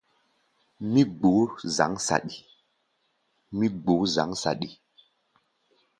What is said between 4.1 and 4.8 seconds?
zǎŋ saɗi.